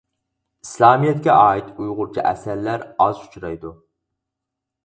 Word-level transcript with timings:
ئىسلامىيەتكە 0.65 1.35
ئائىت 1.41 1.69
ئۇيغۇرچە 1.83 2.25
ئەسەرلەر 2.31 2.89
ئاز 3.07 3.21
ئۇچرايدۇ. 3.27 3.75